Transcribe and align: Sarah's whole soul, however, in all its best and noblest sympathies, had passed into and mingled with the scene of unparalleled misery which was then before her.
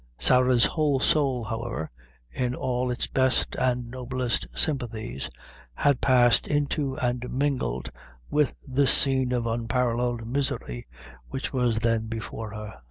Sarah's 0.17 0.65
whole 0.65 0.99
soul, 0.99 1.43
however, 1.43 1.91
in 2.31 2.55
all 2.55 2.89
its 2.89 3.05
best 3.05 3.55
and 3.57 3.91
noblest 3.91 4.47
sympathies, 4.51 5.29
had 5.75 6.01
passed 6.01 6.47
into 6.47 6.97
and 6.97 7.29
mingled 7.31 7.91
with 8.31 8.55
the 8.67 8.87
scene 8.87 9.31
of 9.31 9.45
unparalleled 9.45 10.25
misery 10.25 10.87
which 11.29 11.53
was 11.53 11.77
then 11.77 12.07
before 12.07 12.51
her. 12.55 12.79